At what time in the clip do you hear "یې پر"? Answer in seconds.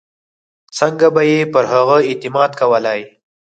1.31-1.63